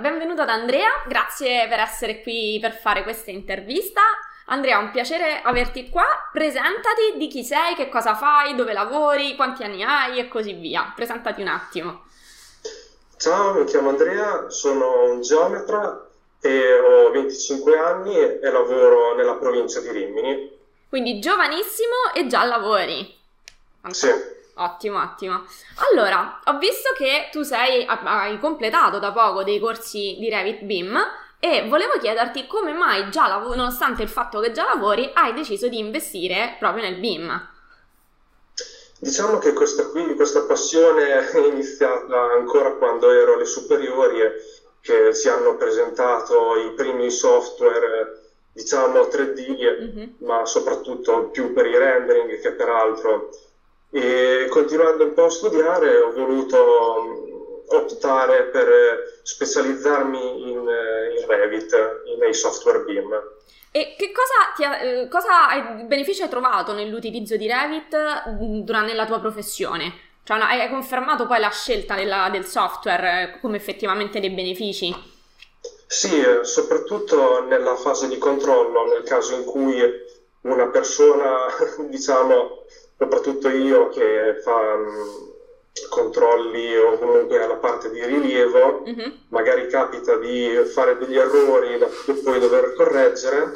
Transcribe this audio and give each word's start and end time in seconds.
benvenuto 0.00 0.42
ad 0.42 0.48
Andrea, 0.48 0.88
grazie 1.06 1.66
per 1.68 1.80
essere 1.80 2.22
qui 2.22 2.58
per 2.60 2.72
fare 2.72 3.02
questa 3.02 3.30
intervista. 3.30 4.00
Andrea, 4.46 4.78
un 4.78 4.90
piacere 4.90 5.42
averti 5.42 5.88
qua. 5.90 6.06
Presentati 6.32 7.16
di 7.16 7.28
chi 7.28 7.44
sei, 7.44 7.74
che 7.74 7.88
cosa 7.88 8.14
fai, 8.14 8.54
dove 8.54 8.72
lavori, 8.72 9.36
quanti 9.36 9.62
anni 9.62 9.82
hai 9.82 10.18
e 10.18 10.28
così 10.28 10.54
via. 10.54 10.92
Presentati 10.94 11.42
un 11.42 11.48
attimo. 11.48 12.04
Ciao, 13.16 13.54
mi 13.54 13.64
chiamo 13.64 13.90
Andrea, 13.90 14.48
sono 14.48 15.10
un 15.10 15.20
geometra 15.20 16.06
e 16.40 16.78
ho 16.78 17.10
25 17.10 17.78
anni 17.78 18.16
e 18.16 18.50
lavoro 18.50 19.14
nella 19.16 19.34
provincia 19.34 19.80
di 19.80 19.90
Rimini. 19.90 20.56
Quindi 20.88 21.18
giovanissimo 21.18 22.12
e 22.14 22.26
già 22.26 22.44
lavori. 22.44 23.16
Sì. 23.90 24.36
Ottimo, 24.58 25.00
ottimo. 25.00 25.44
Allora, 25.90 26.40
ho 26.44 26.58
visto 26.58 26.92
che 26.96 27.28
tu 27.30 27.42
sei, 27.42 27.86
hai 27.86 28.38
completato 28.38 28.98
da 28.98 29.12
poco 29.12 29.44
dei 29.44 29.60
corsi 29.60 30.16
di 30.18 30.28
Revit 30.28 30.62
BIM 30.62 30.98
e 31.40 31.66
volevo 31.68 31.98
chiederti 31.98 32.46
come 32.46 32.72
mai 32.72 33.10
già, 33.10 33.28
lav- 33.28 33.54
nonostante 33.54 34.02
il 34.02 34.08
fatto 34.08 34.40
che 34.40 34.50
già 34.50 34.64
lavori, 34.64 35.10
hai 35.14 35.32
deciso 35.32 35.68
di 35.68 35.78
investire 35.78 36.56
proprio 36.58 36.82
nel 36.82 36.96
BIM. 36.96 37.48
Diciamo 39.00 39.38
che 39.38 39.52
questa, 39.52 39.86
qui, 39.90 40.16
questa 40.16 40.42
passione 40.42 41.28
è 41.28 41.38
iniziata 41.38 42.32
ancora 42.32 42.72
quando 42.72 43.12
ero 43.12 43.34
alle 43.34 43.44
superiori 43.44 44.18
che 44.80 45.14
ci 45.14 45.28
hanno 45.28 45.56
presentato 45.56 46.56
i 46.56 46.72
primi 46.74 47.10
software 47.10 48.26
diciamo 48.52 49.02
3D, 49.02 49.36
mm-hmm. 49.38 50.08
ma 50.18 50.44
soprattutto 50.44 51.28
più 51.28 51.52
per 51.52 51.66
i 51.66 51.78
rendering 51.78 52.40
che 52.40 52.52
per 52.52 52.68
altro. 52.68 53.30
E 53.30 53.47
continuando 54.58 55.04
un 55.04 55.14
po' 55.14 55.26
a 55.26 55.30
studiare 55.30 56.00
ho 56.00 56.12
voluto 56.12 56.56
mm, 57.00 57.76
optare 57.76 58.46
per 58.46 59.20
specializzarmi 59.22 60.50
in, 60.50 60.58
in 60.58 61.26
Revit, 61.26 62.02
nei 62.18 62.34
software 62.34 62.82
BIM. 62.82 63.08
E 63.70 63.94
che 63.96 64.10
cosa, 64.10 64.68
ha, 64.70 64.82
eh, 64.82 65.08
cosa 65.08 65.48
hai, 65.48 65.84
beneficio 65.84 66.24
hai 66.24 66.28
trovato 66.28 66.72
nell'utilizzo 66.72 67.36
di 67.36 67.46
Revit 67.46 67.96
mm, 68.30 68.60
durante 68.62 68.94
la 68.94 69.06
tua 69.06 69.20
professione? 69.20 70.06
Cioè, 70.24 70.38
hai 70.40 70.68
confermato 70.68 71.26
poi 71.26 71.38
la 71.38 71.50
scelta 71.50 71.94
della, 71.94 72.28
del 72.30 72.44
software 72.44 73.22
eh, 73.36 73.40
come 73.40 73.56
effettivamente 73.56 74.18
dei 74.18 74.30
benefici? 74.30 74.92
Sì, 75.86 76.20
soprattutto 76.42 77.44
nella 77.44 77.76
fase 77.76 78.08
di 78.08 78.18
controllo, 78.18 78.86
nel 78.86 79.04
caso 79.04 79.36
in 79.36 79.44
cui 79.44 79.80
una 80.42 80.66
persona, 80.68 81.46
diciamo, 81.88 82.64
soprattutto 82.98 83.48
io 83.48 83.88
che 83.90 84.40
fa 84.42 84.74
um, 84.74 85.36
controlli 85.88 86.76
o 86.76 86.98
comunque 86.98 87.42
alla 87.42 87.56
parte 87.56 87.90
di 87.90 88.04
rilievo, 88.04 88.82
mm-hmm. 88.82 89.10
magari 89.28 89.68
capita 89.68 90.16
di 90.16 90.50
fare 90.72 90.98
degli 90.98 91.16
errori 91.16 91.78
da 91.78 91.88
poi 92.24 92.40
dover 92.40 92.74
correggere 92.74 93.52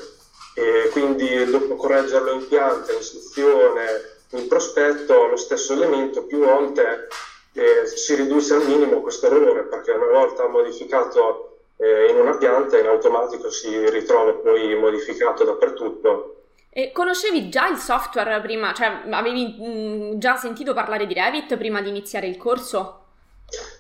e 0.55 0.89
quindi 0.93 1.45
dopo 1.47 1.75
correggerlo 1.75 2.33
in 2.33 2.47
pianta, 2.47 2.93
in 2.93 3.03
sezione, 3.03 4.11
in 4.31 4.47
prospetto, 4.47 5.27
lo 5.27 5.37
stesso 5.37 5.73
elemento 5.73 6.25
più 6.25 6.39
volte 6.39 7.09
eh, 7.55 7.87
si 7.87 8.15
riduce 8.15 8.55
al 8.55 8.67
minimo 8.67 9.01
questo 9.01 9.27
errore 9.27 9.65
perché 9.65 9.91
una 9.91 10.07
volta 10.07 10.47
modificato 10.47 11.59
eh, 11.77 12.11
in 12.11 12.17
una 12.17 12.37
pianta 12.37 12.79
in 12.79 12.87
automatico 12.87 13.51
si 13.51 13.91
ritrova 13.91 14.33
poi 14.35 14.75
modificato 14.77 15.45
dappertutto 15.45 16.42
e 16.75 16.91
conoscevi 16.91 17.51
già 17.51 17.69
il 17.69 17.77
software 17.77 18.41
prima? 18.41 18.73
Cioè, 18.73 19.03
avevi 19.11 19.57
mh, 19.59 19.65
mm, 19.65 20.19
già 20.19 20.37
sentito 20.37 20.73
parlare 20.73 21.07
di 21.07 21.13
Revit 21.13 21.59
prima 21.59 21.83
di 21.83 21.91
iniziare 21.91 22.27
il 22.27 22.39
corso? 22.39 23.01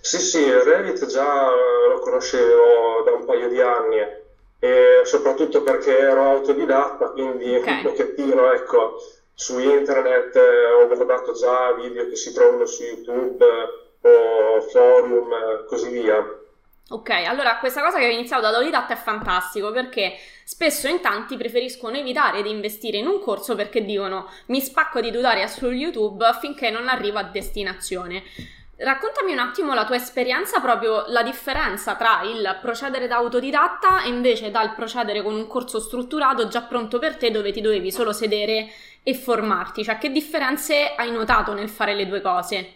Sì, 0.02 0.18
sì, 0.18 0.44
Revit 0.44 1.06
già 1.06 1.48
lo 1.88 2.00
conoscevo 2.00 3.02
da 3.06 3.12
un 3.12 3.24
paio 3.24 3.48
di 3.48 3.62
anni 3.62 3.96
e 4.58 5.00
soprattutto 5.04 5.62
perché 5.62 5.96
ero 5.98 6.32
autodidatta, 6.32 7.12
quindi 7.12 7.56
okay. 7.56 7.76
un 7.76 7.82
pochettino, 7.82 8.52
ecco, 8.52 8.96
su 9.32 9.58
internet 9.58 10.36
eh, 10.36 10.64
ho 10.72 10.86
guardato 10.86 11.32
già 11.32 11.72
video 11.72 12.06
che 12.08 12.16
si 12.16 12.34
trovano 12.34 12.66
su 12.66 12.82
YouTube 12.82 13.44
o 14.02 14.60
forum, 14.60 15.64
così 15.66 15.88
via. 15.88 16.41
Ok, 16.88 17.10
allora 17.10 17.58
questa 17.58 17.80
cosa 17.80 17.98
che 17.98 18.04
hai 18.04 18.14
iniziato 18.14 18.42
da 18.42 18.48
autodidatta 18.48 18.92
è 18.92 18.96
fantastico 18.96 19.70
perché 19.70 20.18
spesso 20.44 20.88
in 20.88 21.00
tanti 21.00 21.36
preferiscono 21.36 21.96
evitare 21.96 22.42
di 22.42 22.50
investire 22.50 22.98
in 22.98 23.06
un 23.06 23.18
corso 23.20 23.54
perché 23.54 23.84
dicono 23.84 24.28
mi 24.46 24.60
spacco 24.60 25.00
di 25.00 25.10
tutorial 25.10 25.48
su 25.48 25.70
YouTube 25.70 26.24
finché 26.40 26.68
non 26.70 26.88
arrivo 26.88 27.18
a 27.18 27.22
destinazione. 27.22 28.22
Raccontami 28.76 29.32
un 29.32 29.38
attimo 29.38 29.74
la 29.74 29.84
tua 29.84 29.94
esperienza, 29.94 30.58
proprio 30.60 31.04
la 31.06 31.22
differenza 31.22 31.94
tra 31.94 32.22
il 32.24 32.58
procedere 32.60 33.06
da 33.06 33.16
autodidatta 33.16 34.02
e 34.02 34.08
invece 34.08 34.50
dal 34.50 34.74
procedere 34.74 35.22
con 35.22 35.34
un 35.34 35.46
corso 35.46 35.78
strutturato 35.78 36.48
già 36.48 36.62
pronto 36.62 36.98
per 36.98 37.16
te 37.16 37.30
dove 37.30 37.52
ti 37.52 37.60
dovevi 37.60 37.92
solo 37.92 38.12
sedere 38.12 38.68
e 39.04 39.14
formarti. 39.14 39.84
Cioè, 39.84 39.98
che 39.98 40.10
differenze 40.10 40.94
hai 40.96 41.12
notato 41.12 41.54
nel 41.54 41.68
fare 41.68 41.94
le 41.94 42.08
due 42.08 42.20
cose? 42.20 42.72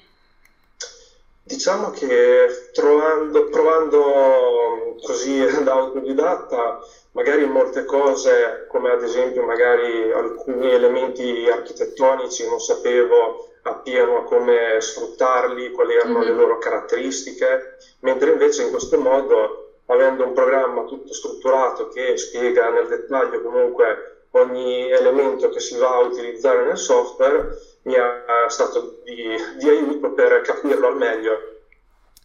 Diciamo 1.47 1.91
che 1.91 2.49
trovando, 2.73 3.49
provando 3.51 4.97
così 5.01 5.45
da 5.63 5.75
autodidatta, 5.75 6.81
magari 7.13 7.47
molte 7.47 7.85
cose, 7.85 8.67
come 8.69 8.91
ad 8.91 9.05
esempio 9.05 9.45
magari 9.45 10.11
alcuni 10.11 10.73
elementi 10.73 11.49
architettonici, 11.49 12.49
non 12.49 12.59
sapevo 12.59 13.47
appieno 13.63 14.25
come 14.25 14.79
sfruttarli, 14.81 15.71
quali 15.71 15.95
erano 15.95 16.19
mm-hmm. 16.19 16.29
le 16.29 16.35
loro 16.35 16.59
caratteristiche, 16.59 17.77
mentre 18.01 18.33
invece 18.33 18.65
in 18.65 18.71
questo 18.71 18.99
modo, 18.99 19.83
avendo 19.87 20.25
un 20.25 20.33
programma 20.33 20.83
tutto 20.83 21.13
strutturato 21.13 21.87
che 21.87 22.17
spiega 22.17 22.71
nel 22.71 22.89
dettaglio 22.89 23.41
comunque 23.41 24.25
ogni 24.33 24.91
elemento 24.91 25.49
che 25.49 25.61
si 25.61 25.77
va 25.77 25.95
a 25.95 26.01
utilizzare 26.01 26.65
nel 26.65 26.77
software, 26.77 27.57
mi 27.83 27.95
è 27.95 28.49
stato 28.49 28.99
di, 29.05 29.37
di 29.59 29.69
per 30.13 30.41
capirlo 30.43 30.89
al 30.89 30.97
meglio. 30.97 31.55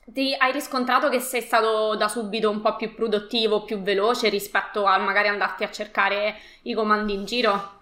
Ti 0.03 0.35
hai 0.37 0.51
riscontrato 0.51 1.09
che 1.09 1.19
sei 1.19 1.41
stato 1.41 1.95
da 1.95 2.07
subito 2.07 2.49
un 2.49 2.59
po' 2.59 2.75
più 2.75 2.93
produttivo, 2.93 3.63
più 3.63 3.81
veloce 3.81 4.29
rispetto 4.29 4.83
a 4.83 4.97
magari 4.97 5.27
andarti 5.27 5.63
a 5.63 5.71
cercare 5.71 6.35
i 6.63 6.73
comandi 6.73 7.13
in 7.13 7.25
giro? 7.25 7.79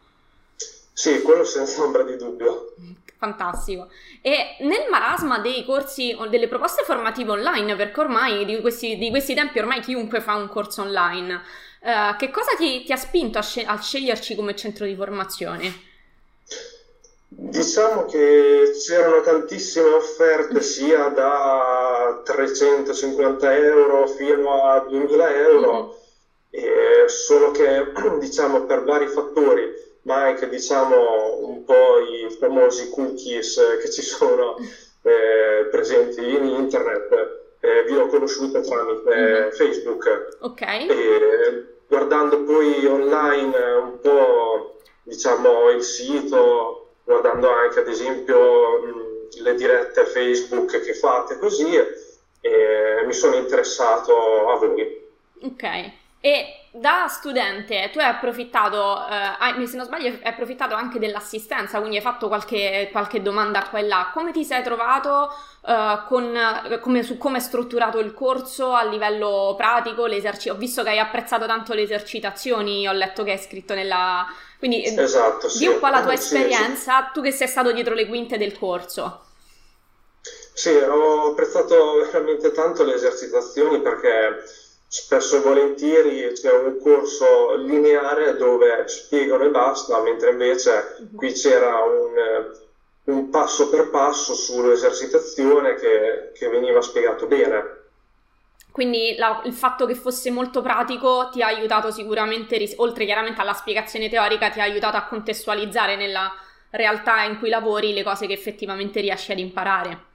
Sì, 0.94 1.22
quello 1.22 1.44
senza 1.44 1.82
ombra 1.82 2.04
di 2.04 2.18
dubbio. 2.18 2.76
Fantastico. 3.18 3.90
E 4.22 4.58
nel 4.60 4.90
marasma 4.90 5.40
dei 5.40 5.64
corsi 5.66 6.16
o 6.18 6.28
delle 6.28 6.48
proposte 6.48 6.84
formative 6.84 7.32
online, 7.32 7.76
perché 7.76 8.00
ormai 8.02 8.46
di 8.46 8.60
questi, 8.62 8.98
di 8.98 9.10
questi 9.10 9.34
tempi 9.34 9.60
ormai 9.60 9.80
chiunque 9.82 10.22
fa 10.22 10.36
un 10.36 10.50
corso 10.50 10.82
online, 10.82 11.42
uh, 11.82 12.16
che 12.18 12.30
cosa 12.32 12.52
ti, 12.58 12.84
ti 12.84 12.92
ha 12.92 12.98
spinto 12.98 13.38
a, 13.38 13.42
scel- 13.42 13.68
a 13.68 13.80
sceglierci 13.80 14.36
come 14.36 14.56
centro 14.56 14.86
di 14.86 14.96
formazione? 14.96 15.88
Diciamo 17.70 18.06
che 18.06 18.72
c'erano 18.84 19.22
tantissime 19.22 19.90
offerte 19.90 20.60
sia 20.60 21.10
da 21.10 22.20
350 22.24 23.58
euro 23.58 24.08
fino 24.08 24.64
a 24.64 24.80
2000 24.80 25.36
euro, 25.36 25.96
mm-hmm. 26.58 27.06
solo 27.06 27.52
che 27.52 27.92
diciamo 28.18 28.64
per 28.64 28.84
vari 28.84 29.06
fattori, 29.06 29.72
ma 30.02 30.24
anche 30.24 30.50
diciamo 30.50 31.46
un 31.46 31.64
po' 31.64 32.00
i 32.00 32.36
famosi 32.40 32.90
cookies 32.90 33.62
che 33.80 33.92
ci 33.92 34.02
sono 34.02 34.56
eh, 35.04 35.68
presenti 35.70 36.28
in 36.28 36.46
internet, 36.46 37.52
eh, 37.60 37.84
vi 37.84 37.96
ho 37.96 38.08
conosciuto 38.08 38.62
tramite 38.62 39.16
mm-hmm. 39.16 39.50
Facebook. 39.52 40.38
Ok. 40.40 40.62
E, 40.62 41.66
guardando 41.88 42.42
poi 42.46 42.84
online 42.88 43.56
un 43.84 44.00
po' 44.02 44.80
diciamo 45.04 45.70
il 45.70 45.84
sito 45.84 46.89
guardando 47.10 47.50
anche 47.52 47.80
ad 47.80 47.88
esempio 47.88 48.80
mh, 48.82 49.42
le 49.42 49.56
dirette 49.56 50.06
Facebook 50.06 50.80
che 50.80 50.94
fate 50.94 51.40
così, 51.40 51.76
e 52.42 53.04
mi 53.04 53.14
sono 53.14 53.36
interessato 53.36 54.48
a 54.48 54.56
voi. 54.58 55.08
Ok, 55.42 55.92
e 56.22 56.68
da 56.72 57.08
studente 57.08 57.90
tu 57.92 58.00
hai 58.00 58.06
approfittato, 58.06 59.00
eh, 59.08 59.66
se 59.66 59.78
non 59.78 59.86
sbaglio, 59.86 60.08
hai 60.08 60.20
approfittato 60.24 60.76
anche 60.76 61.00
dell'assistenza, 61.00 61.80
quindi 61.80 61.96
hai 61.96 62.02
fatto 62.02 62.28
qualche, 62.28 62.90
qualche 62.92 63.22
domanda 63.22 63.68
qua 63.70 63.80
e 63.80 63.88
là. 63.88 64.12
Come 64.14 64.32
ti 64.32 64.44
sei 64.44 64.62
trovato 64.62 65.34
eh, 65.66 66.00
con, 66.08 66.80
come, 66.82 67.04
su 67.04 67.18
come 67.18 67.38
è 67.38 67.42
strutturato 67.42 68.00
il 68.00 68.14
corso 68.14 68.74
a 68.74 68.84
livello 68.84 69.56
pratico? 69.58 70.04
Ho 70.04 70.56
visto 70.56 70.84
che 70.84 70.90
hai 70.90 71.00
apprezzato 71.00 71.46
tanto 71.46 71.74
le 71.74 71.84
esercitazioni, 71.84 72.88
ho 72.88 72.94
letto 72.94 73.24
che 73.24 73.32
hai 73.32 73.40
scritto 73.40 73.74
nella, 73.74 74.28
quindi 74.58 74.84
esatto, 74.84 75.48
di 75.58 75.68
un 75.68 75.80
po' 75.80 75.88
la 75.88 76.02
tua 76.02 76.14
esperienza, 76.14 77.06
sì, 77.06 77.12
tu 77.14 77.22
che 77.22 77.32
sei 77.32 77.48
stato 77.48 77.72
dietro 77.72 77.94
le 77.94 78.08
quinte 78.08 78.38
del 78.38 78.58
corso. 78.58 79.24
Sì, 80.54 80.76
ho 80.76 81.30
apprezzato 81.32 82.06
veramente 82.12 82.52
tanto 82.52 82.84
le 82.84 82.96
esercitazioni 82.96 83.80
perché 83.80 84.44
spesso 84.92 85.38
e 85.38 85.42
volentieri 85.42 86.32
c'è 86.34 86.52
un 86.52 86.80
corso 86.82 87.56
lineare 87.58 88.36
dove 88.38 88.88
spiegano 88.88 89.44
e 89.44 89.50
basta, 89.50 90.02
mentre 90.02 90.32
invece 90.32 90.96
mhm. 91.00 91.16
qui 91.16 91.32
c'era 91.32 91.84
un, 91.84 92.54
un 93.04 93.30
passo 93.30 93.70
per 93.70 93.92
passo 93.92 94.34
sull'esercitazione 94.34 95.76
che, 95.76 96.32
che 96.34 96.50
veniva 96.50 96.82
spiegato 96.82 97.28
bene. 97.28 97.78
quindi 98.72 99.16
la, 99.16 99.42
il 99.46 99.54
fatto 99.54 99.86
che 99.86 99.94
fosse 99.94 100.32
molto 100.32 100.62
pratico 100.64 101.30
ti 101.32 101.44
ha 101.44 101.48
aiutato 101.48 101.92
sicuramente, 101.92 102.74
oltre 102.78 103.06
chiaramente 103.06 103.42
alla 103.42 103.54
spiegazione 103.54 104.10
teorica, 104.10 104.50
ti 104.50 104.60
ha 104.60 104.64
aiutato 104.64 104.98
a 104.98 105.06
contestualizzare 105.06 105.98
nella 105.98 106.34
realtà 106.72 107.24
in 107.24 107.38
cui 107.38 107.50
lavori 107.50 107.94
le 107.94 108.04
cose 108.04 108.26
che 108.26 108.34
effettivamente 108.34 109.02
riesci 109.02 109.32
ad 109.32 109.40
imparare. 109.40 110.06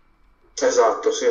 Esatto, 0.61 1.11
sì. 1.13 1.27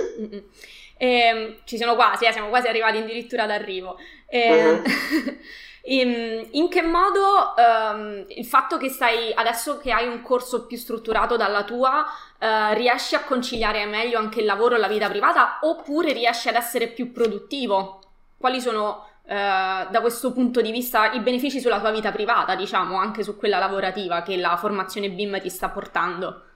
E, 0.97 1.07
ehm, 1.07 1.55
ci 1.65 1.77
sono 1.77 1.95
quasi, 1.95 2.25
eh, 2.25 2.31
siamo 2.31 2.49
quasi 2.49 2.67
arrivati 2.67 2.97
addirittura 2.97 3.45
d'arrivo. 3.45 3.97
E, 4.27 4.63
uh-huh. 4.63 4.83
in, 5.85 6.47
in, 6.51 6.69
che 6.69 6.81
modo 6.81 7.53
um, 7.57 8.25
il 8.27 8.45
fatto 8.45 8.77
che 8.77 8.89
stai 8.89 9.33
adesso 9.33 9.79
che 9.79 9.91
hai 9.91 10.07
un 10.07 10.21
corso 10.21 10.65
più 10.65 10.77
strutturato 10.77 11.35
dalla 11.35 11.63
tua, 11.63 12.05
uh, 12.39 12.73
riesci 12.73 13.15
a 13.15 13.23
conciliare 13.23 13.85
meglio 13.85 14.17
anche 14.17 14.39
il 14.39 14.45
lavoro 14.45 14.75
e 14.75 14.79
la 14.79 14.87
vita 14.87 15.09
privata 15.09 15.59
oppure 15.61 16.13
riesci 16.13 16.47
ad 16.47 16.55
essere 16.55 16.87
più 16.87 17.11
produttivo? 17.11 18.01
Quali 18.37 18.61
sono 18.61 19.07
Uh, 19.23 19.89
da 19.89 20.01
questo 20.01 20.33
punto 20.33 20.59
di 20.59 20.69
vista 20.69 21.13
i 21.13 21.21
benefici 21.21 21.61
sulla 21.61 21.79
tua 21.79 21.91
vita 21.91 22.11
privata, 22.11 22.55
diciamo, 22.55 22.97
anche 22.97 23.23
su 23.23 23.37
quella 23.37 23.57
lavorativa 23.57 24.21
che 24.21 24.35
la 24.35 24.57
formazione 24.57 25.09
BIM 25.11 25.39
ti 25.39 25.49
sta 25.49 25.69
portando? 25.69 26.52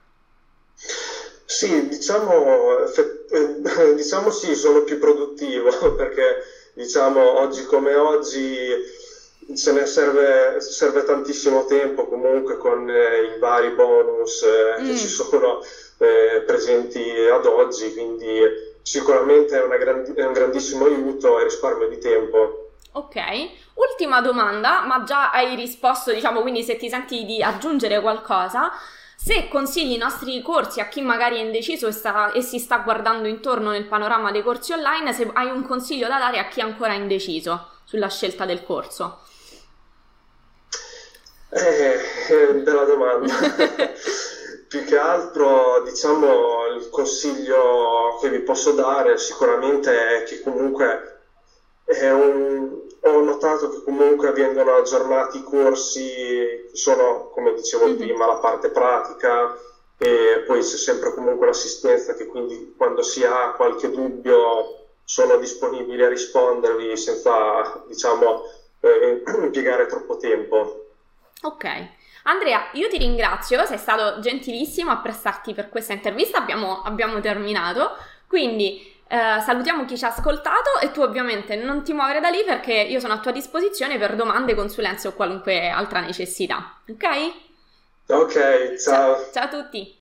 Sì, 1.58 1.88
diciamo, 1.88 2.84
eh, 2.84 3.94
diciamo 3.98 4.30
sì, 4.30 4.54
sono 4.54 4.82
più 4.82 5.00
produttivo 5.00 5.72
perché 5.96 6.44
diciamo 6.72 7.40
oggi 7.40 7.64
come 7.64 7.96
oggi 7.96 8.70
se 9.54 9.72
ne 9.72 9.84
serve, 9.84 10.60
serve 10.60 11.02
tantissimo 11.02 11.64
tempo 11.64 12.06
comunque 12.06 12.58
con 12.58 12.88
eh, 12.88 13.34
i 13.34 13.40
vari 13.40 13.70
bonus 13.70 14.42
eh, 14.42 14.80
mm. 14.80 14.86
che 14.86 14.96
ci 14.96 15.08
sono 15.08 15.60
eh, 15.98 16.44
presenti 16.46 17.02
ad 17.28 17.44
oggi, 17.44 17.92
quindi 17.92 18.40
sicuramente 18.82 19.60
è, 19.60 19.78
grandi- 19.78 20.12
è 20.12 20.24
un 20.24 20.32
grandissimo 20.32 20.84
aiuto 20.84 21.40
e 21.40 21.42
risparmio 21.42 21.88
di 21.88 21.98
tempo. 21.98 22.68
Ok, 22.92 23.16
ultima 23.74 24.20
domanda, 24.20 24.84
ma 24.86 25.02
già 25.02 25.32
hai 25.32 25.56
risposto, 25.56 26.12
diciamo, 26.12 26.40
quindi 26.40 26.62
se 26.62 26.76
ti 26.76 26.88
senti 26.88 27.24
di 27.24 27.42
aggiungere 27.42 28.00
qualcosa, 28.00 28.70
se 29.20 29.48
consigli 29.48 29.94
i 29.94 29.98
nostri 29.98 30.40
corsi 30.42 30.78
a 30.78 30.86
chi 30.86 31.00
magari 31.00 31.38
è 31.38 31.40
indeciso 31.40 31.88
e, 31.88 31.92
sta, 31.92 32.30
e, 32.30 32.40
si 32.40 32.60
sta 32.60 32.78
guardando 32.78 33.26
intorno 33.26 33.70
nel 33.70 33.88
panorama 33.88 34.30
dei 34.30 34.44
corsi 34.44 34.72
online, 34.72 35.12
se 35.12 35.28
hai 35.34 35.50
un 35.50 35.66
consiglio 35.66 36.06
da 36.06 36.18
dare 36.18 36.38
a 36.38 36.46
chi 36.46 36.60
è 36.60 36.62
ancora 36.62 36.94
indeciso 36.94 37.68
sulla 37.82 38.08
scelta 38.08 38.44
del 38.44 38.62
corso. 38.62 39.22
Eh, 41.50 42.00
eh 42.30 42.54
bella 42.54 42.84
domanda. 42.84 43.34
Più 44.68 44.84
che 44.84 44.96
altro, 44.96 45.82
diciamo, 45.82 46.66
il 46.76 46.88
consiglio 46.88 48.18
che 48.20 48.30
vi 48.30 48.40
posso 48.40 48.72
dare 48.72 49.18
sicuramente 49.18 50.20
è 50.20 50.22
che 50.22 50.42
comunque 50.42 51.22
è 51.84 52.08
un, 52.10 52.86
ho 53.02 53.20
notato 53.20 53.70
che 53.70 53.82
comunque 53.84 54.32
vengono 54.32 54.74
aggiornati 54.74 55.38
i 55.38 55.44
corsi, 55.44 56.68
sono 56.72 57.30
come 57.30 57.54
dicevo 57.54 57.86
mm-hmm. 57.86 57.96
prima 57.96 58.26
la 58.26 58.36
parte 58.38 58.70
pratica 58.70 59.56
e 59.98 60.44
poi 60.46 60.60
c'è 60.60 60.76
sempre 60.76 61.12
comunque 61.12 61.46
l'assistenza 61.46 62.14
che 62.14 62.26
quindi 62.26 62.74
quando 62.76 63.02
si 63.02 63.24
ha 63.24 63.52
qualche 63.56 63.90
dubbio 63.90 64.86
sono 65.04 65.36
disponibili 65.36 66.04
a 66.04 66.08
rispondervi 66.08 66.96
senza 66.96 67.82
diciamo 67.86 68.42
eh, 68.80 69.22
impiegare 69.42 69.86
troppo 69.86 70.16
tempo. 70.16 70.86
Ok. 71.42 71.96
Andrea, 72.24 72.68
io 72.74 72.88
ti 72.88 72.98
ringrazio, 72.98 73.64
sei 73.64 73.78
stato 73.78 74.20
gentilissimo 74.20 74.90
a 74.90 74.98
prestarti 74.98 75.54
per 75.54 75.70
questa 75.70 75.94
intervista, 75.94 76.38
abbiamo, 76.38 76.82
abbiamo 76.82 77.20
terminato, 77.20 77.96
quindi 78.26 78.97
eh, 79.08 79.40
salutiamo 79.40 79.86
chi 79.86 79.96
ci 79.96 80.04
ha 80.04 80.08
ascoltato 80.08 80.78
e 80.82 80.90
tu 80.90 81.00
ovviamente 81.00 81.56
non 81.56 81.82
ti 81.82 81.94
muovere 81.94 82.20
da 82.20 82.28
lì 82.28 82.44
perché 82.44 82.74
io 82.74 83.00
sono 83.00 83.14
a 83.14 83.18
tua 83.18 83.32
disposizione 83.32 83.98
per 83.98 84.14
domande, 84.14 84.54
consulenze 84.54 85.08
o 85.08 85.12
qualunque 85.12 85.70
altra 85.70 86.00
necessità. 86.00 86.78
Ok? 86.88 87.06
Ok, 88.08 88.76
ciao. 88.76 89.16
Ciao, 89.16 89.32
ciao 89.32 89.44
a 89.44 89.48
tutti. 89.48 89.96